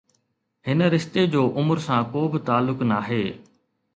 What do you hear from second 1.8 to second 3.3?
سان ڪو به تعلق ناهي.